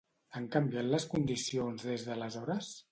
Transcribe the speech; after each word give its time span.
Han 0.39 0.47
canviat 0.55 0.89
les 0.95 1.05
condicions 1.13 1.87
des 1.91 2.09
d'aleshores? 2.11 2.77